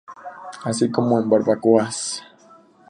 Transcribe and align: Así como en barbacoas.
Así 0.69 0.85
como 0.93 1.11
en 1.19 1.29
barbacoas. 1.29 1.97